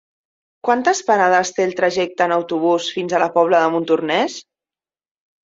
[0.69, 4.41] Quantes parades té el trajecte en autobús fins a la Pobla de Montornès?